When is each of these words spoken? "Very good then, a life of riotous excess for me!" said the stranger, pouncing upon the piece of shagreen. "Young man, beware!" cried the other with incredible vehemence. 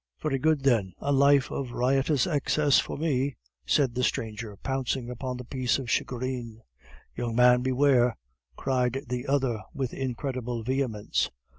"Very 0.19 0.39
good 0.39 0.61
then, 0.63 0.95
a 0.97 1.11
life 1.11 1.51
of 1.51 1.73
riotous 1.73 2.25
excess 2.25 2.79
for 2.79 2.97
me!" 2.97 3.35
said 3.67 3.93
the 3.93 4.03
stranger, 4.03 4.57
pouncing 4.57 5.11
upon 5.11 5.37
the 5.37 5.45
piece 5.45 5.77
of 5.77 5.91
shagreen. 5.91 6.63
"Young 7.15 7.35
man, 7.35 7.61
beware!" 7.61 8.17
cried 8.55 9.01
the 9.09 9.27
other 9.27 9.61
with 9.75 9.93
incredible 9.93 10.63
vehemence. 10.63 11.29